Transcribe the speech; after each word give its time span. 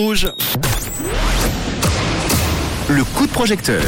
Rouge. 0.00 0.28
Le 2.88 3.02
coup 3.02 3.26
de 3.26 3.32
projecteur. 3.32 3.82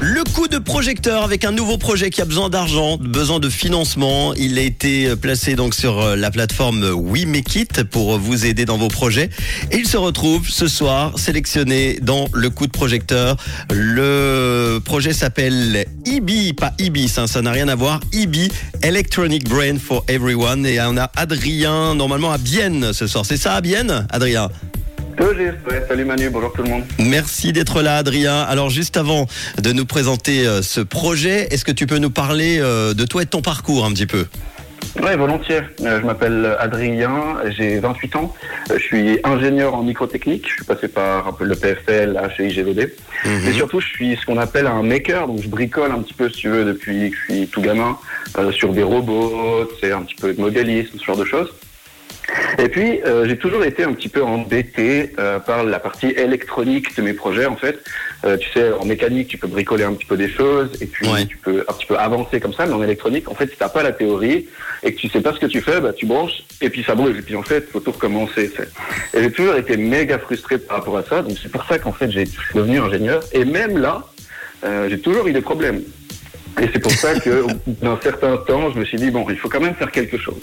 Le 0.00 0.24
coup 0.24 0.48
de 0.48 0.56
projecteur 0.56 1.22
avec 1.22 1.44
un 1.44 1.52
nouveau 1.52 1.76
projet 1.76 2.08
qui 2.08 2.22
a 2.22 2.24
besoin 2.24 2.48
d'argent, 2.48 2.96
besoin 2.96 3.38
de 3.38 3.50
financement. 3.50 4.32
Il 4.32 4.58
a 4.58 4.62
été 4.62 5.14
placé 5.16 5.54
donc 5.54 5.74
sur 5.74 6.00
euh, 6.00 6.16
la 6.16 6.30
plateforme 6.30 6.82
We 6.94 7.26
Make 7.26 7.56
It 7.56 7.84
pour 7.84 8.18
vous 8.18 8.46
aider 8.46 8.64
dans 8.64 8.78
vos 8.78 8.88
projets. 8.88 9.28
Et 9.70 9.76
il 9.76 9.86
se 9.86 9.98
retrouve 9.98 10.48
ce 10.48 10.66
soir 10.66 11.18
sélectionné 11.18 11.98
dans 12.00 12.28
le 12.32 12.48
coup 12.48 12.66
de 12.66 12.72
projecteur. 12.72 13.36
Le 13.70 14.78
projet 14.82 15.12
s'appelle 15.12 15.84
EB, 16.06 16.56
pas 16.56 16.72
IBIS, 16.78 17.18
hein, 17.18 17.26
ça 17.26 17.42
n'a 17.42 17.50
rien 17.50 17.68
à 17.68 17.74
voir. 17.74 18.00
EB, 18.14 18.50
Electronic 18.82 19.46
Brain 19.46 19.76
for 19.78 20.06
Everyone. 20.08 20.64
Et 20.64 20.80
on 20.80 20.96
a 20.96 21.10
Adrien, 21.16 21.94
normalement 21.94 22.32
à 22.32 22.38
Bienne 22.38 22.94
ce 22.94 23.06
soir. 23.06 23.26
C'est 23.26 23.36
ça 23.36 23.52
à 23.52 23.60
Bienne, 23.60 24.06
Adrien? 24.08 24.48
Salut 25.88 26.04
Manu, 26.04 26.30
bonjour 26.30 26.52
tout 26.52 26.62
le 26.62 26.68
monde. 26.68 26.84
Merci 26.98 27.52
d'être 27.52 27.82
là 27.82 27.96
Adrien. 27.96 28.40
Alors 28.42 28.70
juste 28.70 28.96
avant 28.96 29.26
de 29.60 29.72
nous 29.72 29.86
présenter 29.86 30.46
euh, 30.46 30.62
ce 30.62 30.80
projet, 30.80 31.48
est-ce 31.52 31.64
que 31.64 31.72
tu 31.72 31.86
peux 31.86 31.98
nous 31.98 32.10
parler 32.10 32.58
euh, 32.60 32.94
de 32.94 33.04
toi 33.04 33.22
et 33.22 33.24
de 33.24 33.30
ton 33.30 33.42
parcours 33.42 33.84
un 33.84 33.92
petit 33.92 34.06
peu? 34.06 34.26
Oui, 35.02 35.16
volontiers. 35.16 35.62
Euh, 35.82 36.00
je 36.00 36.06
m'appelle 36.06 36.56
Adrien, 36.58 37.36
j'ai 37.56 37.78
28 37.78 38.16
ans. 38.16 38.34
Je 38.70 38.78
suis 38.78 39.18
ingénieur 39.24 39.74
en 39.74 39.82
microtechnique. 39.82 40.48
Je 40.48 40.54
suis 40.54 40.64
passé 40.64 40.88
par 40.88 41.36
le 41.40 41.54
PFL, 41.54 42.12
là, 42.12 42.30
chez 42.30 42.48
IGVD. 42.48 42.94
Et 43.24 43.52
surtout, 43.52 43.80
je 43.80 43.88
suis 43.88 44.16
ce 44.16 44.24
qu'on 44.24 44.38
appelle 44.38 44.66
un 44.66 44.82
maker. 44.82 45.26
Donc, 45.26 45.42
je 45.42 45.48
bricole 45.48 45.92
un 45.92 46.00
petit 46.00 46.14
peu, 46.14 46.28
si 46.30 46.38
tu 46.38 46.48
veux, 46.48 46.64
depuis 46.64 47.10
que 47.10 47.16
je 47.16 47.32
suis 47.32 47.46
tout 47.48 47.60
gamin, 47.60 47.98
sur 48.52 48.72
des 48.72 48.82
robots, 48.82 49.68
c'est 49.80 49.92
un 49.92 50.02
petit 50.02 50.14
peu 50.14 50.32
de 50.32 50.40
modélisme, 50.40 50.98
ce 50.98 51.04
genre 51.04 51.16
de 51.16 51.24
choses. 51.24 51.52
Et 52.58 52.68
puis, 52.68 53.00
euh, 53.04 53.26
j'ai 53.26 53.36
toujours 53.36 53.64
été 53.64 53.84
un 53.84 53.92
petit 53.92 54.08
peu 54.08 54.22
embêté 54.22 55.12
euh, 55.18 55.38
par 55.38 55.64
la 55.64 55.78
partie 55.78 56.08
électronique 56.08 56.96
de 56.96 57.02
mes 57.02 57.12
projets, 57.12 57.46
en 57.46 57.56
fait. 57.56 57.78
Euh, 58.24 58.36
tu 58.36 58.48
sais, 58.50 58.72
en 58.72 58.84
mécanique, 58.84 59.28
tu 59.28 59.38
peux 59.38 59.46
bricoler 59.46 59.84
un 59.84 59.92
petit 59.92 60.06
peu 60.06 60.16
des 60.16 60.28
choses, 60.28 60.70
et 60.80 60.86
puis 60.86 61.06
tu 61.28 61.36
peux 61.36 61.64
un 61.68 61.72
petit 61.72 61.86
peu 61.86 61.96
avancer 61.96 62.40
comme 62.40 62.52
ça, 62.52 62.66
mais 62.66 62.72
en 62.72 62.82
électronique, 62.82 63.30
en 63.30 63.34
fait, 63.34 63.48
si 63.50 63.56
t'as 63.56 63.68
pas 63.68 63.82
la 63.82 63.92
théorie, 63.92 64.48
et 64.82 64.94
que 64.94 64.98
tu 64.98 65.08
sais 65.08 65.20
pas 65.20 65.32
ce 65.32 65.38
que 65.38 65.46
tu 65.46 65.60
fais, 65.60 65.80
bah, 65.80 65.92
tu 65.92 66.06
branches, 66.06 66.42
et 66.60 66.70
puis 66.70 66.82
ça 66.82 66.94
brûle, 66.94 67.16
et 67.18 67.22
puis 67.22 67.36
en 67.36 67.42
fait, 67.42 67.68
faut 67.70 67.80
tout 67.80 67.92
recommencer. 67.92 68.50
Et 69.14 69.22
j'ai 69.22 69.30
toujours 69.30 69.54
été 69.56 69.76
méga 69.76 70.18
frustré 70.18 70.58
par 70.58 70.78
rapport 70.78 70.98
à 70.98 71.04
ça, 71.04 71.22
donc 71.22 71.36
c'est 71.40 71.50
pour 71.50 71.64
ça 71.64 71.78
qu'en 71.78 71.92
fait, 71.92 72.10
j'ai 72.10 72.24
devenu 72.54 72.80
ingénieur, 72.80 73.22
et 73.32 73.44
même 73.44 73.78
là, 73.78 74.04
j'ai 74.88 74.98
toujours 74.98 75.26
eu 75.28 75.32
des 75.32 75.40
problèmes. 75.40 75.82
Et 76.60 76.68
c'est 76.72 76.80
pour 76.80 76.92
ça 76.92 77.18
que, 77.18 77.46
d'un 77.66 77.98
certain 78.02 78.36
temps, 78.38 78.70
je 78.70 78.78
me 78.78 78.84
suis 78.84 78.98
dit 78.98 79.10
bon, 79.10 79.26
il 79.28 79.36
faut 79.36 79.48
quand 79.48 79.60
même 79.60 79.74
faire 79.74 79.90
quelque 79.90 80.18
chose. 80.18 80.40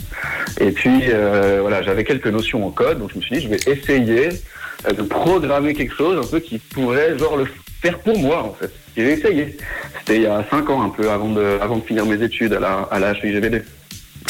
Et 0.59 0.72
puis 0.72 1.03
euh, 1.09 1.59
voilà, 1.62 1.81
j'avais 1.81 2.03
quelques 2.03 2.28
notions 2.28 2.66
en 2.66 2.72
code, 2.72 3.00
donc 3.00 3.12
je 3.12 3.17
me 3.17 3.22
suis 3.22 3.38
dit 3.38 3.42
je 3.42 3.50
vais 3.50 3.59
essayer 3.72 4.30
euh, 4.88 4.94
de 4.94 5.02
programmer 5.02 5.73
quelque 5.73 5.95
chose 5.95 6.25
un 6.25 6.30
peu 6.30 6.39
qui 6.39 6.59
pourrait 6.59 7.17
genre 7.17 7.38
le 7.38 7.47
faire 7.81 8.00
pour 8.00 8.17
moi 8.17 8.44
en 8.44 8.53
fait. 8.53 8.72
J'ai 8.95 9.12
essayé. 9.12 9.58
C'était 10.00 10.17
il 10.17 10.22
y 10.23 10.28
a 10.28 10.45
cinq 10.50 10.70
ans 10.70 10.81
un 10.81 10.89
peu 10.89 11.09
avant 11.09 11.30
de 11.30 11.58
avant 11.62 11.78
de 11.78 11.84
finir 11.84 12.06
mes 12.06 12.22
études 12.22 12.53
à 12.53 12.59
la 12.59 12.88
à 12.92 13.00
la. 13.00 13.14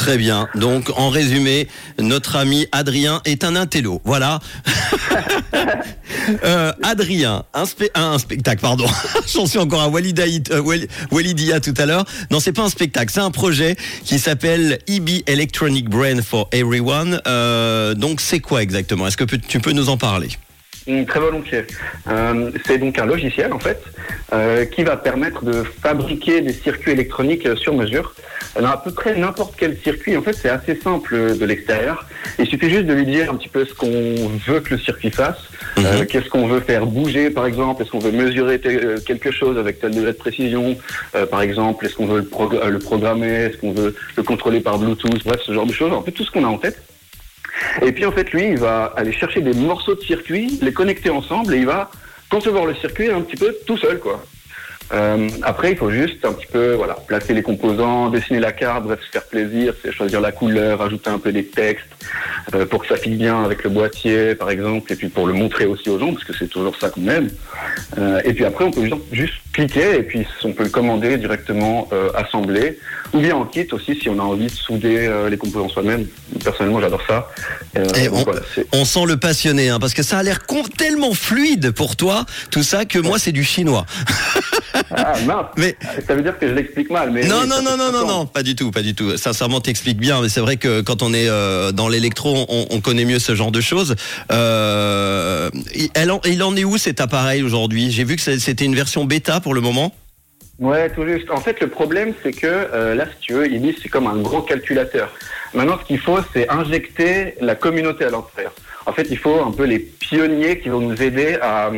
Très 0.06 0.20
bien. 0.20 0.48
Donc, 0.54 0.92
en 0.98 1.10
résumé, 1.10 1.68
notre 1.98 2.36
ami 2.36 2.68
Adrien 2.72 3.22
est 3.26 3.44
un 3.44 3.56
intello. 3.56 4.04
Voilà. 4.06 4.40
euh, 6.46 6.72
Adrien, 6.84 7.44
un, 7.56 7.64
un, 7.96 8.20
spectacle, 8.20 8.62
pardon. 8.62 8.86
J'en 9.34 9.48
suis 9.48 9.58
encore 9.58 9.82
à 9.82 9.88
euh, 9.88 10.86
Walidia 11.10 11.60
tout 11.60 11.74
à 11.76 11.88
l'heure. 11.88 12.06
Non, 12.30 12.40
c'est 12.40 12.52
pas 12.52 12.62
un 12.62 12.70
spectacle, 12.70 13.12
c'est 13.12 13.20
un 13.20 13.32
projet 13.32 13.76
qui 14.04 14.20
s'appelle 14.20 14.78
EB 14.86 15.24
Electronic 15.26 15.90
Brain 15.90 16.22
for 16.22 16.50
Everyone. 16.52 17.20
Euh, 17.26 17.96
donc, 17.96 18.22
c'est 18.22 18.40
quoi 18.40 18.62
exactement? 18.62 19.08
Est-ce 19.08 19.18
que 19.18 19.24
tu 19.24 19.60
peux 19.60 19.72
nous 19.72 19.90
en 19.90 19.98
parler? 19.98 20.30
Très 20.86 21.20
volontiers. 21.20 21.66
Euh, 22.08 22.52
c'est 22.66 22.78
donc 22.78 23.00
un 23.00 23.06
logiciel 23.06 23.52
en 23.54 23.60
fait 23.60 23.82
euh, 24.34 24.66
qui 24.66 24.84
va 24.84 24.98
permettre 24.98 25.44
de 25.44 25.64
fabriquer 25.64 26.42
des 26.42 26.54
circuits 26.54 26.92
électroniques 26.92 27.48
sur 27.58 27.74
mesure 27.74 28.14
dans 28.60 28.70
à 28.70 28.78
peu 28.78 28.92
près 28.92 29.18
n'importe 29.18 29.56
quel 29.58 29.78
circuit. 29.78 30.16
En 30.16 30.22
fait, 30.22 30.34
c'est 30.34 30.50
assez 30.50 30.76
simple 30.76 31.38
de 31.38 31.46
l'extérieur. 31.46 32.06
Il 32.40 32.46
suffit 32.48 32.70
juste 32.70 32.86
de 32.86 32.94
lui 32.94 33.06
dire 33.06 33.32
un 33.32 33.36
petit 33.36 33.50
peu 33.50 33.66
ce 33.66 33.74
qu'on 33.74 34.16
veut 34.48 34.60
que 34.60 34.76
le 34.76 34.80
circuit 34.80 35.12
fasse, 35.12 35.50
euh, 35.78 36.06
qu'est-ce 36.06 36.30
qu'on 36.30 36.48
veut 36.48 36.60
faire 36.60 36.86
bouger, 36.86 37.30
par 37.30 37.46
exemple, 37.46 37.82
est-ce 37.82 37.92
qu'on 37.92 38.00
veut 38.00 38.12
mesurer 38.12 38.62
euh, 38.66 38.98
quelque 39.06 39.32
chose 39.32 39.58
avec 39.58 39.80
tel 39.80 39.92
degré 39.92 40.12
de 40.12 40.18
précision, 40.18 40.78
euh, 41.16 41.26
par 41.26 41.42
exemple, 41.42 41.86
est-ce 41.86 41.96
qu'on 41.96 42.08
veut 42.08 42.20
le, 42.20 42.70
le 42.70 42.80
programmer, 42.80 43.28
est-ce 43.28 43.58
qu'on 43.58 43.74
veut 43.74 43.96
le 44.16 44.24
contrôler 44.24 44.62
par 44.62 44.78
Bluetooth, 44.78 45.24
bref, 45.26 45.42
ce 45.46 45.54
genre 45.54 45.66
de 45.66 45.74
choses. 45.74 45.92
En 45.92 46.02
fait, 46.02 46.12
tout 46.12 46.24
ce 46.24 46.32
qu'on 46.32 46.44
a 46.44 46.48
en 46.48 46.58
tête. 46.58 46.82
Et 47.82 47.92
puis, 47.92 48.06
en 48.06 48.12
fait, 48.12 48.32
lui, 48.32 48.48
il 48.50 48.58
va 48.58 48.94
aller 48.96 49.12
chercher 49.12 49.42
des 49.42 49.54
morceaux 49.54 49.96
de 49.96 50.02
circuit, 50.02 50.60
les 50.62 50.74
connecter 50.74 51.10
ensemble 51.10 51.54
et 51.54 51.60
il 51.60 51.66
va 51.66 51.90
concevoir 52.30 52.66
le 52.66 52.76
circuit 52.76 53.10
un 53.10 53.22
petit 53.22 53.38
peu 53.38 53.56
tout 53.66 53.78
seul, 53.78 54.00
quoi. 54.00 54.24
Euh, 54.94 55.30
après, 55.42 55.72
il 55.72 55.78
faut 55.78 55.90
juste 55.90 56.24
un 56.26 56.34
petit 56.34 56.46
peu 56.46 56.74
voilà, 56.74 56.96
placer 57.08 57.34
les 57.34 57.42
composants, 57.42 58.10
dessiner 58.10 58.40
la 58.40 58.52
carte, 58.52 58.84
bref, 58.84 59.00
se 59.04 59.10
faire 59.10 59.24
plaisir, 59.24 59.74
choisir 59.92 60.22
la 60.22 60.32
couleur, 60.32 60.82
ajouter 60.82 61.10
un 61.10 61.20
peu 61.20 61.32
des 61.32 61.46
textes 61.46 61.86
euh, 62.54 62.66
pour 62.66 62.82
que 62.82 62.88
ça 62.88 62.98
fitte 62.98 63.18
bien 63.18 63.44
avec 63.44 63.64
le 63.64 63.70
boîtier, 63.70 64.36
par 64.36 64.50
exemple, 64.50 64.92
et 64.94 64.96
puis 64.96 65.10
pour 65.10 65.26
le 65.26 65.34
montrer 65.34 65.66
aussi 65.66 65.90
aux 65.90 66.00
gens, 66.00 66.14
parce 66.14 66.24
que 66.24 66.34
c'est 66.38 66.48
toujours 66.48 66.76
ça 66.80 66.90
qu'on 66.90 67.08
aime. 67.08 67.30
Euh, 67.98 68.22
et 68.24 68.34
puis 68.34 68.46
après, 68.46 68.66
on 68.66 68.72
peut 68.72 68.88
juste 69.12 69.34
cliquer 69.54 69.96
et 69.96 70.04
puis 70.04 70.26
on 70.44 70.52
peut 70.52 70.64
le 70.64 70.70
commander 70.70 71.18
directement 71.18 71.88
euh, 71.92 72.12
assemblé, 72.14 72.78
ou 73.14 73.20
bien 73.20 73.36
en 73.36 73.46
kit 73.46 73.68
aussi 73.72 73.96
si 74.00 74.10
on 74.10 74.20
a 74.20 74.24
envie 74.24 74.48
de 74.48 74.52
souder 74.52 75.08
euh, 75.08 75.30
les 75.30 75.38
composants 75.38 75.70
soi-même. 75.70 76.06
Personnellement, 76.44 76.82
j'adore 76.82 77.02
ça. 77.08 77.30
Et 77.76 78.10
on, 78.10 78.26
on, 78.74 78.86
sent 78.86 79.06
le 79.08 79.18
passionné, 79.18 79.70
hein, 79.70 79.80
parce 79.80 79.94
que 79.94 80.04
ça 80.04 80.20
a 80.20 80.24
l'air 80.24 80.40
tellement 80.78 81.14
fluide 81.14 81.72
pour 81.72 81.96
toi, 81.96 82.26
tout 82.52 82.64
ça, 82.64 82.86
que 82.86 83.00
moi, 83.00 83.18
c'est 83.18 83.32
du 83.32 83.44
chinois. 83.44 83.86
Ah 84.98 85.14
mince. 85.26 85.48
Mais 85.58 85.76
ça 86.08 86.16
veut 86.16 86.22
dire 86.22 86.38
que 86.38 86.48
je 86.48 86.54
l'explique 86.54 86.90
mal. 86.90 87.12
Mais 87.12 87.28
non, 87.28 87.46
non, 87.46 87.62
non, 87.62 87.78
non, 87.78 87.92
non, 87.92 88.08
non, 88.08 88.26
pas 88.26 88.44
du 88.44 88.56
tout, 88.56 88.72
pas 88.72 88.82
du 88.82 88.96
tout. 88.96 89.18
Sincèrement, 89.18 89.62
t'expliques 89.62 90.00
bien, 90.00 90.22
mais 90.22 90.30
c'est 90.30 90.40
vrai 90.40 90.58
que 90.58 90.82
quand 90.82 91.04
on 91.04 91.14
est 91.14 91.30
euh, 91.30 91.72
dans 91.72 91.88
l'électro, 91.88 92.46
on, 92.50 92.82
connaît 92.82 93.06
mieux 93.06 93.20
ce 93.20 93.36
genre 93.36 93.52
de 93.52 93.62
choses. 93.62 93.96
Euh, 94.32 95.50
il 96.26 96.44
en 96.44 96.56
est 96.56 96.64
où 96.64 96.78
cet 96.78 97.02
appareil 97.02 97.44
aujourd'hui? 97.44 97.92
J'ai 97.92 98.04
vu 98.04 98.16
que 98.16 98.22
c'était 98.22 98.66
une 98.66 98.76
version 98.76 99.06
bêta 99.06 99.40
pour 99.40 99.54
le 99.54 99.62
moment. 99.62 99.94
Ouais, 100.60 100.90
tout 100.90 101.06
juste. 101.06 101.30
En 101.32 101.42
fait, 101.42 101.60
le 101.60 101.68
problème, 101.68 102.14
c'est 102.24 102.32
que 102.32 102.48
euh, 102.48 102.96
là, 102.96 103.06
si 103.06 103.28
tu 103.28 103.34
veux, 103.34 103.52
Ibis, 103.52 103.76
c'est 103.82 103.90
comme 103.90 104.08
un 104.08 104.18
gros 104.18 104.42
calculateur. 104.42 105.12
Maintenant, 105.54 105.78
ce 105.82 105.86
qu'il 105.86 106.00
faut, 106.00 106.18
c'est 106.34 106.50
injecter 106.50 107.36
la 107.42 107.56
communauté 107.56 108.06
à 108.06 108.10
l'intérieur. 108.10 108.54
En 108.86 108.94
fait, 108.94 109.08
il 109.10 109.18
faut 109.18 109.42
un 109.42 109.52
peu 109.52 109.66
les 109.66 109.80
pionniers 109.80 110.60
qui 110.60 110.70
vont 110.70 110.80
nous 110.80 111.02
aider 111.02 111.38
à 111.42 111.72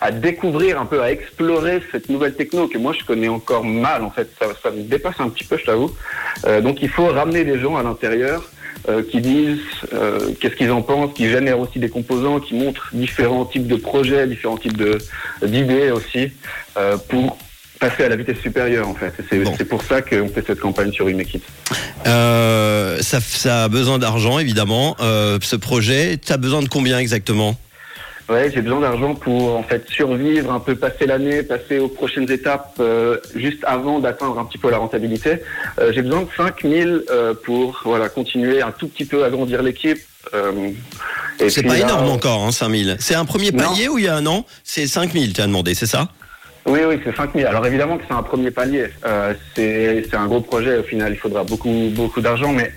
à 0.00 0.10
découvrir 0.10 0.80
un 0.80 0.86
peu, 0.86 1.02
à 1.02 1.10
explorer 1.10 1.82
cette 1.90 2.08
nouvelle 2.08 2.34
techno 2.34 2.68
que 2.68 2.78
moi 2.78 2.92
je 2.98 3.04
connais 3.04 3.28
encore 3.28 3.64
mal 3.64 4.02
en 4.02 4.10
fait. 4.10 4.28
Ça, 4.40 4.46
ça 4.62 4.70
me 4.70 4.82
dépasse 4.82 5.16
un 5.18 5.28
petit 5.28 5.44
peu, 5.44 5.56
je 5.58 5.64
t'avoue. 5.64 5.90
Euh, 6.46 6.60
donc 6.60 6.78
il 6.82 6.88
faut 6.88 7.06
ramener 7.06 7.44
des 7.44 7.58
gens 7.58 7.76
à 7.76 7.82
l'intérieur 7.82 8.50
euh, 8.88 9.02
qui 9.02 9.20
disent 9.20 9.58
euh, 9.92 10.32
qu'est-ce 10.40 10.54
qu'ils 10.54 10.70
en 10.70 10.82
pensent, 10.82 11.14
qui 11.14 11.28
génèrent 11.28 11.58
aussi 11.58 11.78
des 11.78 11.88
composants, 11.88 12.40
qui 12.40 12.54
montrent 12.54 12.88
différents 12.92 13.44
types 13.44 13.66
de 13.66 13.76
projets, 13.76 14.26
différents 14.26 14.58
types 14.58 14.76
de 14.76 14.98
d'idées 15.42 15.90
aussi 15.90 16.30
euh, 16.76 16.96
pour 17.08 17.38
passer 17.78 18.04
à 18.04 18.08
la 18.08 18.16
vitesse 18.16 18.38
supérieure 18.40 18.88
en 18.88 18.94
fait. 18.94 19.12
C'est 19.30 19.68
pour 19.68 19.82
ça 19.82 20.02
qu'on 20.02 20.28
fait 20.28 20.44
cette 20.46 20.60
campagne 20.60 20.92
sur 20.92 21.08
une 21.08 21.20
équipe. 21.20 21.44
Euh, 22.06 22.98
ça, 23.00 23.20
ça, 23.20 23.64
a 23.64 23.68
besoin 23.68 23.98
d'argent 23.98 24.38
évidemment. 24.38 24.96
Euh, 25.00 25.38
ce 25.42 25.56
projet, 25.56 26.18
tu 26.18 26.32
as 26.32 26.36
besoin 26.36 26.62
de 26.62 26.68
combien 26.68 26.98
exactement? 26.98 27.56
Ouais, 28.28 28.50
j'ai 28.52 28.60
besoin 28.60 28.80
d'argent 28.80 29.14
pour 29.14 29.56
en 29.56 29.62
fait 29.62 29.88
survivre, 29.88 30.52
un 30.52 30.58
peu 30.58 30.74
passer 30.74 31.06
l'année, 31.06 31.44
passer 31.44 31.78
aux 31.78 31.88
prochaines 31.88 32.28
étapes 32.30 32.74
euh, 32.80 33.18
juste 33.36 33.62
avant 33.64 34.00
d'atteindre 34.00 34.38
un 34.40 34.44
petit 34.44 34.58
peu 34.58 34.68
la 34.68 34.78
rentabilité. 34.78 35.42
Euh, 35.78 35.92
j'ai 35.92 36.02
besoin 36.02 36.22
de 36.22 36.28
5000 36.36 37.04
euh, 37.08 37.34
pour 37.34 37.82
voilà 37.84 38.08
continuer 38.08 38.62
un 38.62 38.72
tout 38.72 38.88
petit 38.88 39.04
peu 39.04 39.24
agrandir 39.24 39.62
l'équipe. 39.62 39.98
Euh, 40.34 40.70
c'est 41.48 41.62
pas 41.62 41.78
énorme 41.78 42.08
encore, 42.08 42.42
hein, 42.42 42.50
5000. 42.50 42.96
C'est 42.98 43.14
un 43.14 43.24
premier 43.24 43.52
palier 43.52 43.88
ou 43.88 43.98
il 43.98 44.06
y 44.06 44.08
a 44.08 44.16
un 44.16 44.26
an? 44.26 44.44
C'est 44.64 44.88
5000, 44.88 45.32
tu 45.32 45.40
as 45.40 45.46
demandé, 45.46 45.74
c'est 45.74 45.86
ça? 45.86 46.08
Oui, 46.66 46.80
oui, 46.84 46.98
c'est 47.04 47.14
5000. 47.14 47.46
Alors 47.46 47.64
évidemment 47.64 47.96
que 47.96 48.02
c'est 48.08 48.14
un 48.14 48.24
premier 48.24 48.50
palier. 48.50 48.88
Euh, 49.04 49.34
c'est 49.54 50.14
un 50.14 50.26
gros 50.26 50.40
projet. 50.40 50.78
Au 50.78 50.82
final, 50.82 51.12
il 51.12 51.18
faudra 51.18 51.44
beaucoup, 51.44 51.90
beaucoup 51.92 52.20
d'argent. 52.20 52.52
Mais 52.52 52.72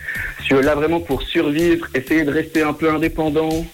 si 0.45 0.53
là 0.53 0.75
vraiment 0.75 0.99
pour 0.99 1.23
survivre, 1.23 1.87
essayer 1.95 2.23
de 2.23 2.31
rester 2.31 2.61
un 2.61 2.73
peu 2.73 2.91
indépendant, 2.91 3.65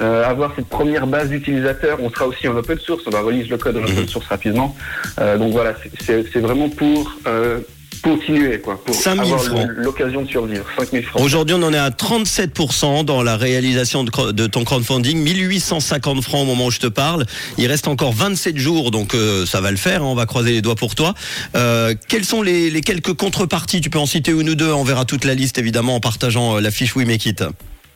euh, 0.00 0.24
avoir 0.24 0.52
cette 0.54 0.68
première 0.68 1.06
base 1.06 1.28
d'utilisateurs. 1.28 1.98
On 2.00 2.10
sera 2.10 2.26
aussi 2.26 2.48
en 2.48 2.56
open 2.56 2.78
source, 2.78 3.02
on 3.06 3.10
va 3.10 3.20
release 3.20 3.48
le 3.48 3.58
code 3.58 3.76
en 3.76 3.82
open 3.82 4.00
mhm. 4.00 4.08
source 4.08 4.26
rapidement. 4.26 4.76
Euh, 5.20 5.38
donc 5.38 5.52
voilà, 5.52 5.74
c'est 6.04 6.40
vraiment 6.40 6.68
pour 6.68 7.12
euh, 7.26 7.60
continuer, 8.02 8.60
quoi, 8.60 8.82
pour 8.84 8.94
avoir 9.06 9.42
l'occasion 9.76 10.22
de 10.22 10.28
survivre. 10.28 10.64
5000 10.78 11.02
francs. 11.04 11.22
Aujourd'hui, 11.22 11.56
on 11.58 11.62
en 11.62 11.72
est 11.72 11.78
à 11.78 11.90
37% 11.90 13.04
dans 13.04 13.22
la 13.22 13.36
réalisation 13.36 14.04
de, 14.04 14.32
de, 14.32 14.46
ton 14.46 14.64
crowdfunding, 14.64 15.18
1850 15.18 16.22
francs 16.22 16.42
au 16.42 16.44
moment 16.44 16.66
où 16.66 16.70
je 16.70 16.78
te 16.78 16.86
parle. 16.86 17.24
Il 17.58 17.66
reste 17.66 17.88
encore 17.88 18.12
27 18.12 18.56
jours, 18.56 18.90
donc 18.90 19.14
euh, 19.14 19.46
ça 19.46 19.60
va 19.60 19.70
le 19.70 19.76
faire. 19.76 20.02
Hein, 20.02 20.06
on 20.06 20.14
va 20.14 20.26
croiser 20.26 20.52
les 20.52 20.62
doigts 20.62 20.76
pour 20.76 20.94
toi. 20.94 21.14
Euh, 21.56 21.94
quelles 22.08 22.24
sont 22.24 22.42
les, 22.42 22.70
les, 22.70 22.80
quelques 22.80 23.14
contreparties? 23.14 23.80
Tu 23.80 23.90
peux 23.90 23.98
en 23.98 24.06
citer 24.06 24.32
une 24.32 24.50
ou 24.50 24.54
deux. 24.54 24.72
On 24.72 24.84
verra 24.84 25.04
toute 25.04 25.24
la 25.24 25.34
liste 25.34 25.58
évidemment 25.58 25.96
en 25.96 26.00
partageant 26.00 26.56
euh, 26.56 26.60
la 26.60 26.70
fiche 26.70 26.94
We 26.96 27.06
Make 27.06 27.26
It. 27.26 27.44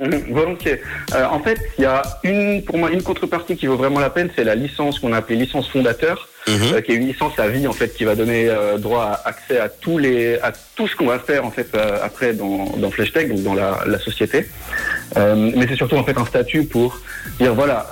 Volontiers. 0.31 0.81
Euh, 1.15 1.27
en 1.27 1.41
fait, 1.41 1.59
il 1.79 1.83
y 1.83 1.87
a 1.87 2.03
une, 2.25 2.63
pour 2.65 2.79
moi, 2.79 2.91
une 2.91 3.03
contrepartie 3.03 3.57
qui 3.57 3.67
vaut 3.67 3.77
vraiment 3.77 4.01
la 4.01 4.09
peine, 4.09 4.31
c'est 4.35 4.45
la 4.45 4.55
licence 4.55 4.99
qu'on 4.99 5.13
a 5.13 5.19
appelée 5.19 5.37
licence 5.37 5.69
fondateur, 5.69 6.29
mhm. 6.49 6.55
euh, 6.73 6.81
qui 6.81 6.93
est 6.93 6.95
une 6.95 7.07
licence 7.07 7.39
à 7.39 7.49
vie 7.49 7.67
en 7.67 7.73
fait, 7.73 7.95
qui 7.95 8.05
va 8.05 8.15
donner 8.15 8.49
euh, 8.49 8.79
droit 8.79 9.05
à 9.05 9.29
accès 9.29 9.59
à 9.59 9.69
tous 9.69 9.99
les, 9.99 10.39
à 10.39 10.53
tout 10.75 10.89
ce 10.89 10.97
qu'on 10.97 11.07
va 11.07 11.19
faire 11.19 11.45
en 11.45 11.51
fait 11.51 11.69
après 12.03 12.33
dans, 12.33 12.77
dans 12.79 12.91
FlashTech, 12.91 13.29
donc 13.29 13.43
dans 13.43 13.55
la, 13.55 13.81
la 13.87 13.99
société. 13.99 14.47
mais 15.17 15.67
c'est 15.69 15.77
surtout 15.77 15.97
en 15.97 16.05
fait 16.05 16.17
un 16.17 16.25
statut 16.25 16.65
pour 16.65 16.99
dire 17.39 17.55
voilà. 17.55 17.87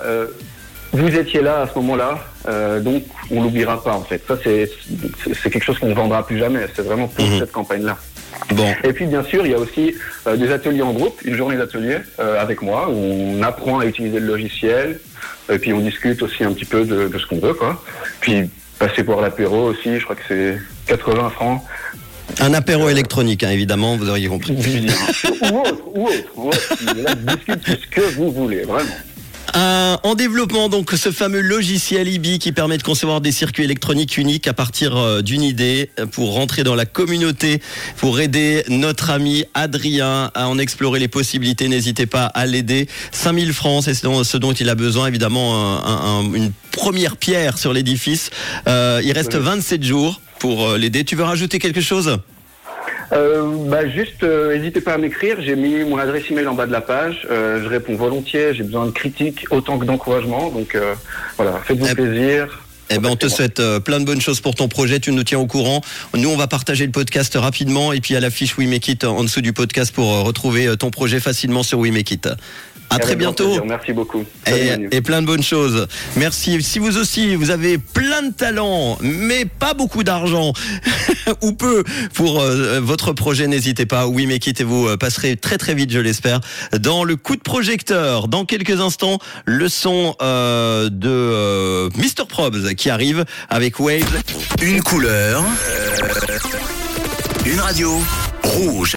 vous 0.91 1.15
étiez 1.15 1.41
là 1.41 1.61
à 1.61 1.67
ce 1.67 1.75
moment-là, 1.75 2.19
donc 2.79 3.03
on 3.29 3.43
l'oubliera 3.43 3.83
pas 3.83 3.93
en 3.93 4.03
fait. 4.03 4.21
Ça 4.27 4.37
c'est 4.43 4.69
c'est 5.41 5.49
quelque 5.51 5.63
chose 5.63 5.77
qu'on 5.77 5.89
ne 5.89 5.93
vendra 5.93 6.25
plus 6.25 6.39
jamais. 6.39 6.65
C'est 6.75 6.81
vraiment 6.81 7.07
pour 7.07 7.25
mhm. 7.25 7.39
cette 7.39 7.51
campagne-là. 7.51 7.97
Bon. 8.51 8.73
Et 8.83 8.93
puis 8.93 9.05
bien 9.05 9.23
sûr, 9.23 9.45
il 9.45 9.51
y 9.51 9.55
a 9.55 9.59
aussi 9.59 9.95
euh, 10.27 10.35
des 10.35 10.51
ateliers 10.51 10.81
en 10.81 10.93
groupe, 10.93 11.21
une 11.23 11.35
journée 11.35 11.57
d'atelier 11.57 11.97
euh, 12.19 12.41
avec 12.41 12.61
moi 12.61 12.89
où 12.89 12.93
on 12.93 13.43
apprend 13.43 13.79
à 13.79 13.85
utiliser 13.85 14.19
le 14.19 14.25
logiciel 14.27 14.99
et 15.51 15.59
puis 15.59 15.73
on 15.73 15.79
discute 15.79 16.21
aussi 16.23 16.43
un 16.43 16.53
petit 16.53 16.65
peu 16.65 16.85
de, 16.85 17.09
ce 17.17 17.25
qu'on 17.25 17.39
veut 17.39 17.53
quoi. 17.53 17.83
Puis 18.21 18.49
passer 18.77 19.03
pour 19.03 19.21
l'apéro 19.21 19.69
aussi, 19.69 19.99
je 19.99 20.03
crois 20.03 20.15
que 20.15 20.23
c'est 20.27 20.57
80 20.87 21.29
francs. 21.31 21.61
Un 22.39 22.53
apéro 22.53 22.89
électronique, 22.89 23.43
hein, 23.43 23.49
évidemment, 23.49 23.97
vous 23.97 24.07
auriez 24.07 24.27
compris. 24.27 24.53
ou 24.53 25.57
autre, 25.57 25.83
ou 25.93 26.07
autre, 26.07 26.31
ou 26.35 26.47
autre. 26.49 26.77
discute 27.15 27.67
ce 27.67 27.87
que 27.87 28.01
vous 28.15 28.31
voulez, 28.31 28.61
vraiment 28.61 28.85
en 29.55 30.15
développement, 30.15 30.69
donc, 30.69 30.91
ce 30.91 31.11
fameux 31.11 31.41
logiciel 31.41 32.07
IBI 32.07 32.39
qui 32.39 32.51
permet 32.51 32.77
de 32.77 32.83
concevoir 32.83 33.21
des 33.21 33.31
circuits 33.31 33.63
électroniques 33.63 34.17
uniques 34.17 34.47
à 34.47 34.53
partir 34.53 34.95
euh, 34.95 35.21
d'une 35.21 35.43
idée 35.43 35.89
pour 36.11 36.33
rentrer 36.33 36.63
dans 36.63 36.75
la 36.75 36.85
communauté, 36.85 37.61
pour 37.97 38.19
aider 38.19 38.63
notre 38.69 39.09
ami 39.09 39.45
Adrien 39.53 40.31
à 40.33 40.47
en 40.47 40.57
explorer 40.57 40.99
les 40.99 41.07
possibilités. 41.07 41.67
N'hésitez 41.67 42.05
pas 42.05 42.25
à 42.25 42.45
l'aider. 42.45 42.87
5000 43.11 43.53
francs, 43.53 43.83
c'est 43.85 43.93
ce 43.93 44.37
dont 44.37 44.53
il 44.53 44.69
a 44.69 44.75
besoin, 44.75 45.07
évidemment, 45.07 45.81
une 46.33 46.51
première 46.71 47.17
pierre 47.17 47.57
sur 47.57 47.73
l'édifice. 47.73 48.29
Euh, 48.67 49.01
il 49.03 49.11
reste 49.11 49.35
27 49.35 49.83
jours 49.83 50.21
pour 50.39 50.69
euh, 50.69 50.77
l'aider. 50.77 51.03
Tu 51.03 51.15
veux 51.15 51.23
rajouter 51.23 51.59
quelque 51.59 51.81
chose? 51.81 52.07
euh, 52.07 52.38
bah 53.11 53.89
juste, 53.89 54.23
euh, 54.23 54.55
n'hésitez 54.55 54.81
pas 54.81 54.93
à 54.93 54.97
m'écrire. 54.97 55.37
J'ai 55.41 55.55
mis 55.55 55.83
mon 55.83 55.97
adresse 55.97 56.23
email 56.29 56.47
en 56.47 56.53
bas 56.53 56.67
de 56.67 56.71
la 56.71 56.81
page. 56.81 57.27
Euh, 57.29 57.61
je 57.63 57.67
réponds 57.67 57.95
volontiers. 57.95 58.53
J'ai 58.53 58.63
besoin 58.63 58.85
de 58.85 58.91
critiques 58.91 59.45
autant 59.49 59.77
que 59.77 59.85
d'encouragement. 59.85 60.49
Donc 60.49 60.75
euh, 60.75 60.93
voilà, 61.37 61.59
faites-vous 61.63 61.87
eh, 61.89 61.95
plaisir. 61.95 62.63
Eh 62.91 62.97
ben, 62.97 63.09
on 63.09 63.15
te 63.15 63.27
souhaite 63.27 63.61
plein 63.79 63.99
de 63.99 64.05
bonnes 64.05 64.21
choses 64.21 64.41
pour 64.41 64.55
ton 64.55 64.67
projet. 64.67 64.99
Tu 64.99 65.11
nous 65.11 65.23
tiens 65.23 65.39
au 65.39 65.45
courant. 65.45 65.81
Nous, 66.15 66.29
on 66.29 66.37
va 66.37 66.47
partager 66.47 66.85
le 66.85 66.91
podcast 66.91 67.35
rapidement 67.35 67.93
et 67.93 68.01
puis 68.01 68.15
à 68.15 68.19
la 68.19 68.31
fiche 68.31 68.57
We 68.57 68.67
Make 68.67 68.87
It 68.87 69.03
en 69.03 69.23
dessous 69.23 69.41
du 69.41 69.53
podcast 69.53 69.93
pour 69.93 70.25
retrouver 70.25 70.75
ton 70.77 70.89
projet 70.89 71.19
facilement 71.19 71.61
sur 71.61 71.77
We 71.77 71.91
Make 71.91 72.11
It. 72.11 72.29
À 72.89 72.99
très 72.99 73.15
bientôt. 73.15 73.63
Merci 73.65 73.93
beaucoup. 73.93 74.23
Et, 74.47 75.01
plein 75.01 75.21
de 75.21 75.27
bonnes 75.27 75.43
choses. 75.43 75.87
Merci. 76.15 76.61
Si 76.63 76.79
vous 76.79 76.97
aussi, 76.97 77.35
vous 77.35 77.51
avez 77.51 77.77
plein 77.77 78.23
de 78.23 78.33
talents, 78.33 78.97
mais 79.01 79.45
pas 79.45 79.73
beaucoup 79.73 80.03
d'argent, 80.03 80.53
ou 81.41 81.53
peu, 81.53 81.83
pour 82.13 82.41
euh, 82.41 82.79
votre 82.79 83.13
projet, 83.13 83.47
n'hésitez 83.47 83.85
pas. 83.85 84.07
Oui, 84.07 84.25
mais 84.25 84.39
quittez-vous, 84.39 84.87
euh, 84.87 84.97
passerez 84.97 85.37
très 85.37 85.57
très 85.57 85.73
vite, 85.73 85.91
je 85.91 85.99
l'espère, 85.99 86.39
dans 86.79 87.03
le 87.03 87.15
coup 87.15 87.35
de 87.35 87.41
projecteur. 87.41 88.27
Dans 88.27 88.45
quelques 88.45 88.79
instants, 88.81 89.19
le 89.45 89.69
son 89.69 90.15
euh, 90.21 90.89
de 90.89 91.89
Mr. 91.97 92.25
Probs 92.27 92.73
qui 92.75 92.89
arrive 92.89 93.25
avec 93.49 93.79
Wave. 93.79 94.21
Une 94.61 94.81
couleur. 94.81 95.43
Une 97.45 97.59
radio. 97.59 97.99
Rouge. 98.43 98.87